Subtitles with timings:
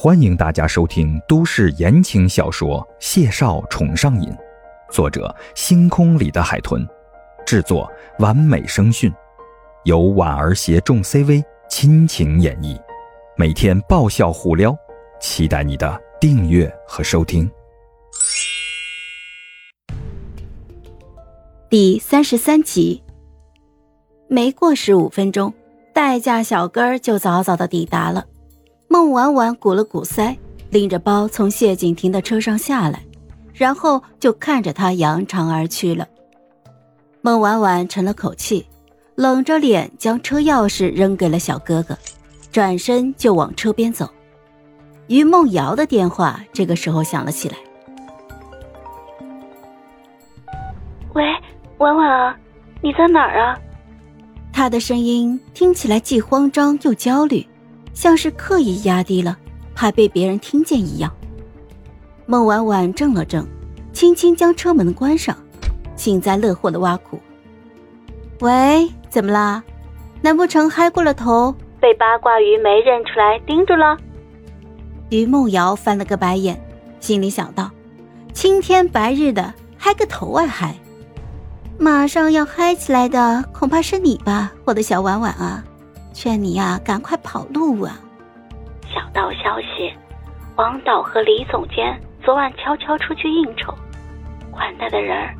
[0.00, 4.30] 欢迎大家收听都市言情小说《谢少宠上瘾》，
[4.92, 6.86] 作者：星空里的海豚，
[7.44, 9.12] 制作：完美声讯，
[9.82, 12.80] 由婉儿携众 CV 亲情演绎，
[13.36, 14.72] 每天爆笑互撩，
[15.20, 17.50] 期待你的订阅和收听。
[21.68, 23.02] 第三十三集，
[24.28, 25.52] 没过十五分钟，
[25.92, 28.26] 代驾小哥儿就早早的抵达了。
[28.90, 30.34] 孟婉婉鼓了鼓腮，
[30.70, 33.02] 拎着包从谢景亭的车上下来，
[33.52, 36.08] 然后就看着他扬长而去了。
[37.20, 38.66] 孟婉婉沉了口气，
[39.14, 41.96] 冷着脸将车钥匙扔给了小哥哥，
[42.50, 44.08] 转身就往车边走。
[45.08, 47.56] 于梦瑶的电话这个时候响了起来
[51.14, 51.24] ：“喂，
[51.78, 52.36] 婉婉啊，
[52.82, 53.58] 你在哪儿啊？”
[54.52, 57.46] 他的声音听起来既慌张又焦虑。
[57.98, 59.36] 像是刻意压低了，
[59.74, 61.12] 怕被别人听见一样。
[62.26, 63.44] 孟婉婉怔了怔，
[63.92, 65.36] 轻轻将车门关上，
[65.96, 67.18] 幸灾乐祸的挖苦
[68.38, 69.64] ：“喂，怎么啦？
[70.22, 73.96] 难不成嗨过了头，被八卦鱼没认出来盯住了？”
[75.10, 76.56] 于梦瑶翻了个白眼，
[77.00, 77.68] 心里想到
[78.32, 80.76] ：“青天白日的，嗨个头啊嗨！
[81.80, 85.64] 马上要嗨起来的，恐怕是你吧，我的小婉婉啊。”
[86.20, 87.96] 劝你呀，赶快跑路啊！
[88.92, 89.94] 小道消息，
[90.56, 93.72] 王导和李总监昨晚悄悄出去应酬，
[94.50, 95.32] 款待的人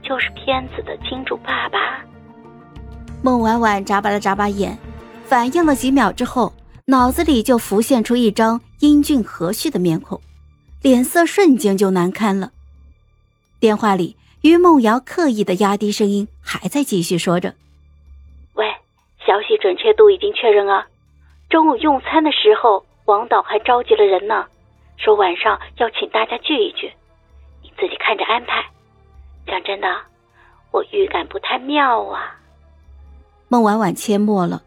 [0.00, 2.04] 就是片子的金主爸爸。
[3.20, 4.78] 孟婉婉眨巴了眨巴眼，
[5.24, 6.52] 反应了几秒之后，
[6.84, 10.20] 脑子里就浮现出一张英俊和煦的面孔，
[10.82, 12.52] 脸色瞬间就难堪了。
[13.58, 17.56] 电话里，于梦瑶刻意的压低声音，还在继续说着。
[19.32, 20.86] 消息准确度已经确认啊！
[21.48, 24.44] 中午用餐的时候，王导还召集了人呢，
[24.98, 26.92] 说晚上要请大家聚一聚，
[27.62, 28.62] 你自己看着安排。
[29.46, 29.88] 讲真的，
[30.70, 32.38] 我预感不太妙啊。
[33.48, 34.62] 孟婉婉切默了。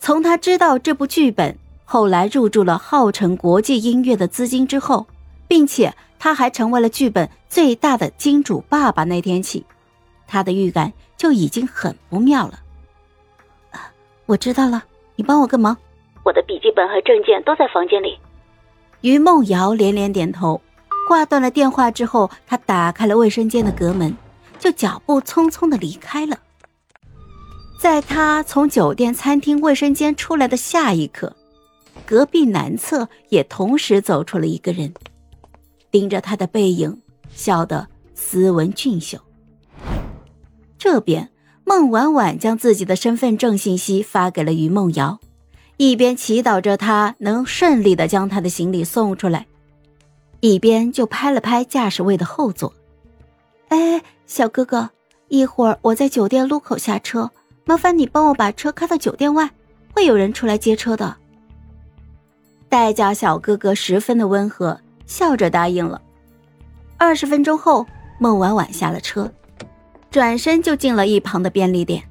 [0.00, 5.06] 从他知道这部剧本后来入驻了浩辰国际音乐的资金之后，
[5.46, 9.64] 并且他还成为了剧本最大的金主爸爸那天起，
[10.26, 12.58] 他的预感就已经很不妙了。
[14.28, 14.84] 我知道了，
[15.16, 15.74] 你帮我个忙。
[16.22, 18.18] 我的笔记本和证件都在房间里。
[19.00, 20.60] 于梦瑶连连点头，
[21.08, 24.14] 挂断了电话之后，她打开了卫生间的隔门，
[24.58, 26.38] 就脚步匆匆的离开了。
[27.80, 31.34] 在她从酒店餐厅卫生间出来的下一刻，
[32.04, 34.92] 隔壁男厕也同时走出了一个人，
[35.90, 37.00] 盯着他的背影，
[37.30, 39.18] 笑得斯文俊秀。
[40.76, 41.30] 这边。
[41.68, 45.20] 孟婉婉将自己的身份证信息发给了于梦瑶，
[45.76, 49.46] 一边祈祷着他能顺利的将他的行李送出来，
[50.40, 52.72] 一边就拍了拍驾驶位的后座。
[53.68, 54.88] 哎，小哥哥，
[55.28, 57.30] 一会儿我在酒店路口下车，
[57.66, 59.50] 麻烦你帮我把车开到酒店外，
[59.92, 61.14] 会有人出来接车的。
[62.70, 66.00] 代驾小哥哥十分的温和，笑着答应了。
[66.96, 67.84] 二十分钟后，
[68.18, 69.30] 孟婉婉下了车。
[70.10, 72.02] 转身就进了一旁的便利店，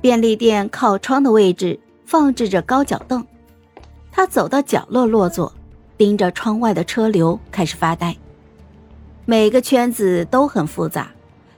[0.00, 3.24] 便利店靠窗的位置放置着高脚凳，
[4.10, 5.52] 他走到角落落座，
[5.96, 8.16] 盯着窗外的车流开始发呆。
[9.24, 11.10] 每个圈子都很复杂，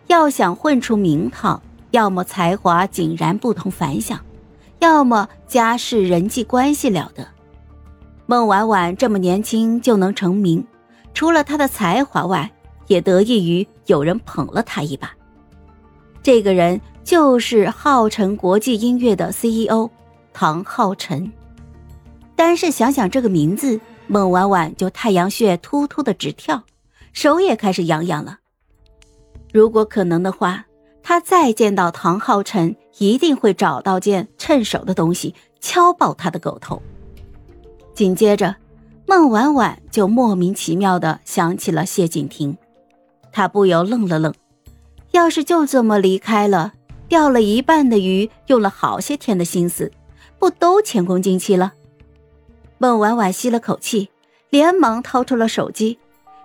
[0.07, 1.61] 要想混出名堂，
[1.93, 4.21] 要么才华井然不同凡响，
[4.81, 7.27] 要么家世人际关系了得。
[8.27, 10.63] 孟婉婉这么年轻就能成名，
[11.15, 12.51] 除了她的才华外，
[12.87, 15.11] 也得益于有人捧了她一把。
[16.23, 19.91] 这个人就是浩辰国际音乐的 CEO
[20.33, 21.33] 唐浩辰。
[22.37, 26.63] 单是想想这个名字，孟婉婉就太阳穴突突的直跳，
[27.13, 28.39] 手也开始痒痒了。
[29.53, 30.67] 如果可能的话，
[31.03, 36.83] 他再见到唐浩辰，一定会找到件趁手的东西敲爆他的狗头。
[37.95, 38.55] 紧接着，
[39.07, 42.57] 孟婉婉就莫名其妙的想起了谢景亭，
[43.33, 44.33] 她不由愣了愣。
[45.13, 46.75] 要是就这么离开了，
[47.09, 49.91] 钓了一半的鱼，用了好些天的心思，
[50.39, 51.73] 不都前功尽弃了？
[52.77, 54.09] 孟婉婉吸了口气，
[54.51, 55.99] 连忙掏出了手机，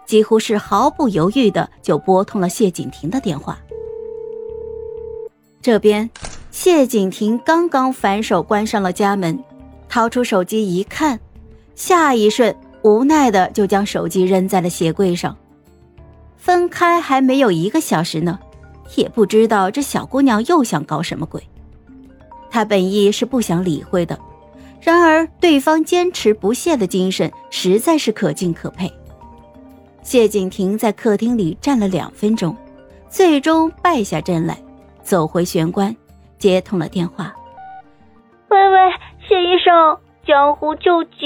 [0.06, 3.60] 几乎是毫不犹豫的就拨通了谢景亭的电话。
[5.62, 6.10] 这边，
[6.52, 9.44] 谢景亭刚刚反手关上了家门，
[9.88, 11.20] 掏出手机一看，
[11.76, 15.38] 下一瞬无奈的就将手机扔在了鞋柜上。
[16.38, 18.40] 分开还没有一个小时呢。
[18.96, 21.42] 也不知道这小姑娘又想搞什么鬼。
[22.50, 24.18] 他本意是不想理会的，
[24.80, 28.92] 然而对方坚持不懈的精神实在是可敬可佩。
[30.04, 32.56] 谢景亭在客厅里站了两分钟，
[33.10, 34.58] 最终败下阵来，
[35.02, 35.96] 走回玄关，
[36.38, 37.34] 接通了电话。
[38.50, 38.78] 喂喂，
[39.28, 39.98] 谢医生，
[40.28, 41.18] 江湖救急！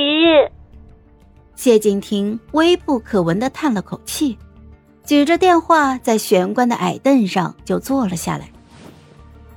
[1.56, 4.38] 谢景亭微不可闻的叹了口气，
[5.07, 8.51] 举着电话在玄关的矮凳上就坐了下来。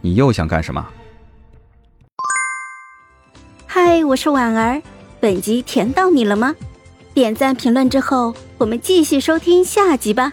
[0.00, 0.86] 你又想干什么？
[3.66, 4.80] 嗨，我是婉儿，
[5.18, 6.54] 本集甜到你了吗？
[7.12, 10.32] 点赞评论之后，我们继续收听下集吧。